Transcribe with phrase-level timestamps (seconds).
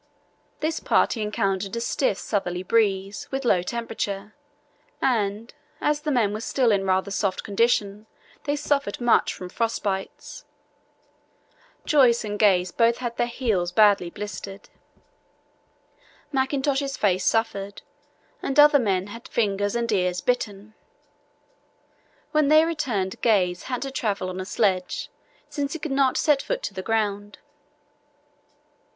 [0.61, 4.33] This party encountered a stiff southerly breeze, with low temperature,
[4.99, 8.07] and, as the men were still in rather soft condition,
[8.45, 10.43] they suffered much from frost bites.
[11.85, 14.69] Joyce and Gaze both had their heels badly blistered.
[16.31, 17.83] Mackintosh's face suffered,
[18.41, 20.73] and other men had fingers and ears "bitten."
[22.31, 25.11] When they returned Gaze had to travel on a sledge,
[25.47, 27.37] since he could not set foot to the ground.